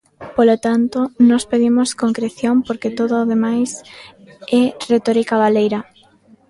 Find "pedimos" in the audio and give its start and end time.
1.51-1.89